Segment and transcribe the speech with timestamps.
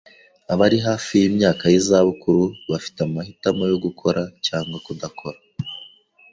[0.53, 5.39] Abari hafi yimyaka yizabukuru bafite amahitamo yo gukora cyangwa kudakora.